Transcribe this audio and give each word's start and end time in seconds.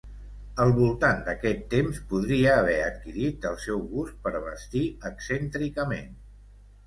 Al 0.63 0.71
voltant 0.77 1.19
d'aquest 1.27 1.59
temps 1.73 1.99
podria 2.13 2.55
haver 2.61 2.77
adquirit 2.85 3.45
el 3.51 3.59
seu 3.65 3.85
gust 3.91 4.17
per 4.23 4.33
vestir 4.49 4.83
excèntricament. 5.11 6.11